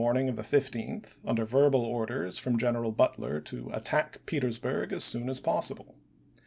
[0.01, 5.03] morning of the 15th, under verbal orders from Gen eral Butler, to" attack Petersburg as
[5.03, 5.93] soon as pos sible."